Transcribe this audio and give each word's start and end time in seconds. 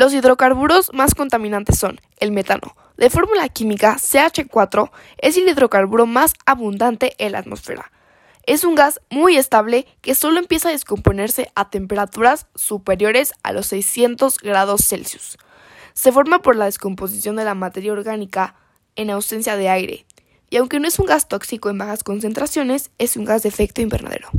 Los 0.00 0.14
hidrocarburos 0.14 0.94
más 0.94 1.14
contaminantes 1.14 1.78
son 1.78 2.00
el 2.20 2.32
metano. 2.32 2.74
De 2.96 3.10
fórmula 3.10 3.46
química 3.50 3.96
CH4 3.96 4.90
es 5.18 5.36
el 5.36 5.46
hidrocarburo 5.46 6.06
más 6.06 6.32
abundante 6.46 7.12
en 7.18 7.32
la 7.32 7.40
atmósfera. 7.40 7.92
Es 8.46 8.64
un 8.64 8.74
gas 8.74 9.02
muy 9.10 9.36
estable 9.36 9.86
que 10.00 10.14
solo 10.14 10.38
empieza 10.38 10.70
a 10.70 10.72
descomponerse 10.72 11.52
a 11.54 11.68
temperaturas 11.68 12.46
superiores 12.54 13.34
a 13.42 13.52
los 13.52 13.66
600 13.66 14.38
grados 14.38 14.86
Celsius. 14.88 15.36
Se 15.92 16.12
forma 16.12 16.40
por 16.40 16.56
la 16.56 16.64
descomposición 16.64 17.36
de 17.36 17.44
la 17.44 17.54
materia 17.54 17.92
orgánica 17.92 18.54
en 18.96 19.10
ausencia 19.10 19.56
de 19.56 19.68
aire, 19.68 20.06
y 20.48 20.56
aunque 20.56 20.80
no 20.80 20.88
es 20.88 20.98
un 20.98 21.04
gas 21.04 21.28
tóxico 21.28 21.68
en 21.68 21.76
bajas 21.76 22.04
concentraciones, 22.04 22.90
es 22.96 23.18
un 23.18 23.26
gas 23.26 23.42
de 23.42 23.50
efecto 23.50 23.82
invernadero. 23.82 24.30